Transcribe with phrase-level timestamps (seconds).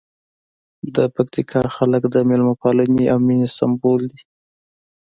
[0.95, 4.21] د پکتیکا خلک د مېلمه پالنې او مینې سمبول دي.